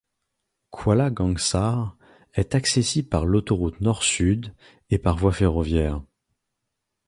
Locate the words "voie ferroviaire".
5.15-6.01